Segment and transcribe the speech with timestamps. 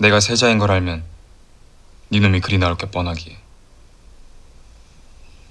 [0.00, 1.04] 내가 세자인 걸 알면
[2.10, 3.36] 네 놈이 그리 나올 게 뻔하기에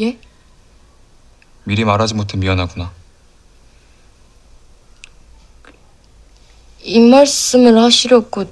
[0.00, 0.18] 예?
[1.64, 2.92] 미리 말하지 못해 미안하구나.
[6.82, 8.44] 이 말씀을 하시려고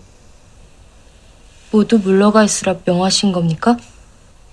[1.71, 3.77] 모두 물러가 있으라 명하신 겁니까?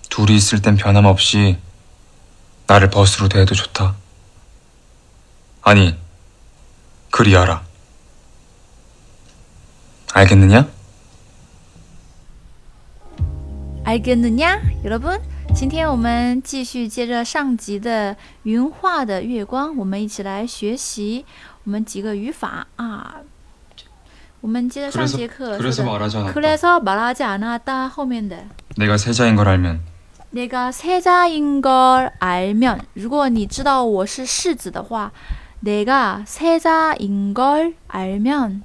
[0.10, 1.58] 둘이 있을 땐 변함없이
[2.68, 3.96] 나를 벗으로 대해도 좋다.
[5.62, 5.96] 아니,
[7.12, 7.66] 그리 알아.
[10.14, 10.70] 알겠느냐?
[13.85, 15.21] 알겠느냐, 여러분？
[15.53, 21.25] 今天我们继续接着上集的云画的月光，我们一起来学习
[21.65, 23.17] 我们几个语法啊。
[24.41, 26.33] 我们接着上节课 그래서 说的 말하지 않았다.
[26.33, 28.45] 그래서 말하지 않았다 后面的
[28.77, 29.81] 내가 세자인 걸 알면
[30.31, 35.13] 내가 세자인 걸 알면 如果你知道我是世子的话
[35.61, 38.63] 내가 세자인 걸 알면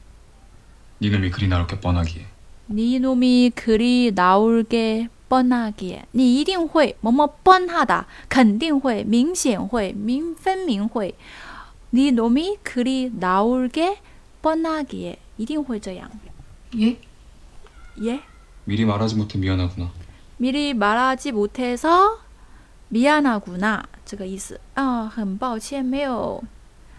[0.99, 2.25] 네 놈이 그리 나올 게 뻔하기에
[2.69, 11.15] 네 놈이 그리 나올 게 뻔하기에 你一定会么么 뻔하다 肯定会明显会明分明会
[11.91, 13.99] 네 놈이 그리 나올 게
[14.41, 16.09] 뻔하기에 一定会这样
[16.77, 16.97] 예?
[18.01, 18.21] 예?
[18.65, 19.91] 미리 말하지 못해 미안하구나.
[20.37, 22.19] 미리 말하지 못해서
[22.89, 26.43] 미안하구나 这个意思啊，很抱歉没有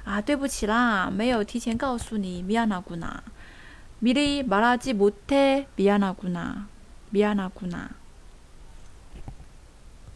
[0.04, 3.22] 啊，对不起啦，没有提前告诉你 미안하구나
[4.00, 6.68] 미리 말하지 못해 미안하구나
[7.10, 7.90] 미안하구나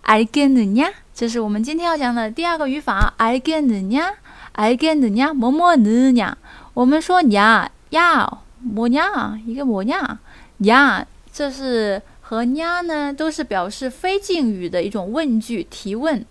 [0.04, 0.94] 알겠느냐?
[1.14, 3.14] 这是我们今天要讲的第二个语法。
[3.18, 4.14] 알겠느냐?
[4.54, 5.34] 알겠느냐?
[5.34, 6.36] 뭐뭐느냐?
[6.78, 8.28] 我们说냐 야,
[8.64, 9.40] 뭐냐?
[9.46, 10.20] 이게 뭐냐?
[10.66, 16.26] 야, 这是和냐呢都是表示非敬语的一种问句提问。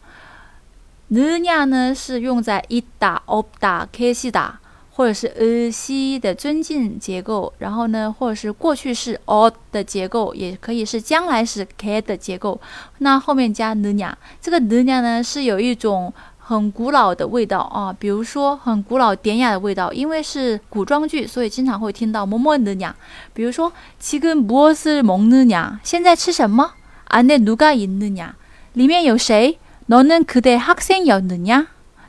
[1.11, 4.53] 느냐呢是用在있다없다계시다
[4.95, 12.61] 或者是呃西的尊敬结构，然后呢，或者是过去式 o 的结构，也可以是将来时 k 的结构。
[12.99, 16.13] 那后面加 n 냐，这个 n 냐呢是有一种
[16.47, 22.93] 很古老的味道啊，比如说很古老典雅的味道，因为是古装剧，所以经常会听到么么 n 냐。
[23.33, 25.79] 比如说，지금무엇을먹느 냐？
[25.85, 26.73] 现在吃什么？
[27.09, 28.33] 안에누가있느 냐？
[28.75, 29.59] 里面有谁？
[29.87, 31.67] 너는그때학생이었느 냐？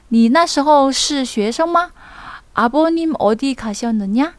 [0.09, 1.91] 你那时候是学生吗？
[2.53, 4.33] 아버님 어디 가셨느냐?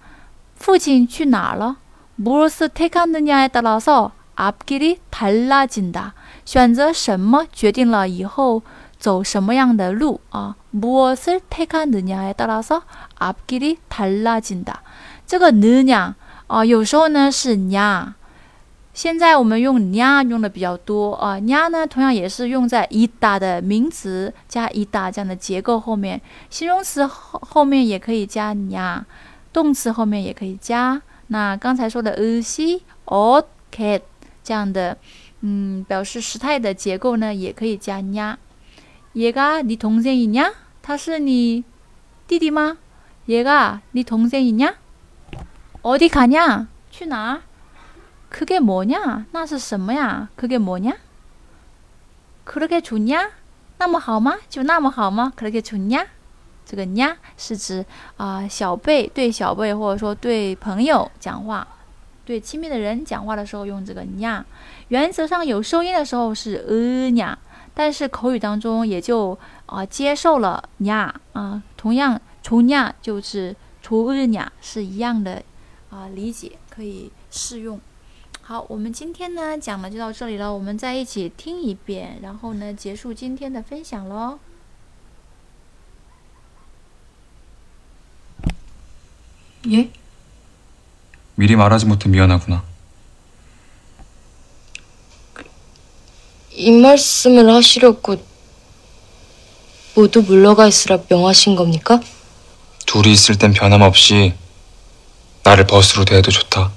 [0.57, 1.77] 父亲去哪了?
[2.17, 6.13] 무엇을 택하느냐에 따라서 앞길이 달라진다.
[6.45, 8.63] 选择什么决定了以后
[8.99, 12.83] 走什么样的路啊 무엇을 택하느냐에 따라서
[13.19, 14.83] 앞길이 달라진다.
[15.27, 16.15] 这个느냐
[16.47, 18.15] 啊有时候呢是냐
[18.93, 29.03] 现在我们用 냐 用的比较多啊，냐 呢同样也是用在 ida 的名词加 ida 这样的结构后面，形容词后后面也可以加 냐，
[29.53, 31.03] 动词后面也可以加。
[31.27, 34.01] 那刚才说的 의 시、 옷、 개
[34.45, 34.97] 这样的，
[35.41, 38.37] 嗯，表示时态的结构呢，也可以加 냐。
[39.19, 40.53] 얘가네동생이 냐？
[40.83, 41.65] 他是你
[42.27, 42.77] 弟弟吗？
[43.29, 44.75] 얘가네동생이 냐？
[45.83, 46.67] 어디가 냐？
[46.91, 47.43] 去哪？
[48.29, 49.27] 그게 뭐냐?
[49.33, 50.29] 那是什么呀?
[50.37, 50.97] 그게 뭐냐?
[52.45, 53.31] 그렇게 좋냐?
[53.79, 54.37] 那么好吗?
[54.49, 55.33] 就那么好吗?
[55.37, 56.07] 그렇게 좋냐?
[56.67, 57.85] 这个냐是指
[58.17, 61.67] 啊、小辈对小辈或者说对朋友讲话，
[62.25, 64.43] 对亲密的人讲话的时候用这个냐。
[64.89, 67.37] 原则上有收音的时候是呃냐，
[67.79, 71.63] 但是口语当中也就啊、接受了냐啊。
[71.77, 75.43] 同样除냐就是除呃냐是一样的
[75.91, 77.81] 啊、理解可以适用。
[78.43, 84.39] 好，我们今天呢讲的就到这里了，我们再一起听一遍，然后呢结束今天的分享喽。
[89.67, 89.89] 예?
[91.39, 92.63] 미리 말하지 못해 미안하구나.
[96.59, 98.17] 이 말씀을 하시려고
[99.95, 102.01] 모두 물러가 있으라 명하신 겁니까?
[102.87, 104.35] 둘이 있을 땐 변함없이
[105.43, 106.73] 나를 버스로 대해도 좋다.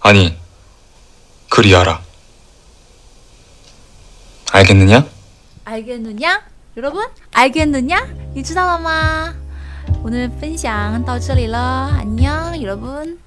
[0.00, 0.36] 아니,
[1.48, 2.02] 그리 알아.
[4.52, 5.06] 알겠느냐?
[5.64, 6.42] 알겠느냐?
[6.76, 8.06] 여러분, 알겠느냐?
[8.34, 9.34] 你知道了吗?
[10.02, 11.90] 오늘 分享到这里了.
[11.98, 13.18] 안녕, 여러분.